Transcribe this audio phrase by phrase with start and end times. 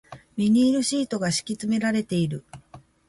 [0.35, 2.43] ビニールシートが敷き詰められている